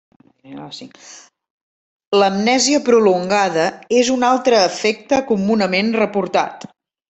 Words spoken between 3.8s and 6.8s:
és un altre efecte comunament reportat.